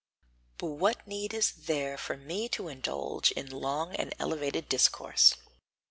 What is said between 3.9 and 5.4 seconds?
and elevated discourse?